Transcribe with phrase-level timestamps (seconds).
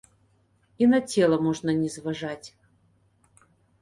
[0.83, 2.47] І на цела можна не зважаць.